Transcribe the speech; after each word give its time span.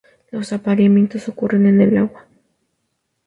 Los 0.31 0.51
apareamientos 0.51 1.27
ocurren 1.29 1.67
en 1.67 1.79
el 1.79 1.95
agua. 1.97 2.25